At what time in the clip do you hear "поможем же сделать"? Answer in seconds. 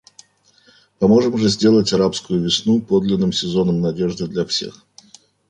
0.97-1.93